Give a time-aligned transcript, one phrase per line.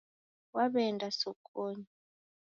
[0.55, 1.85] Waw'eenda sokonyi